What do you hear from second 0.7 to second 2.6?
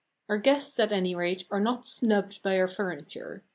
at anyrate, are not snubbed by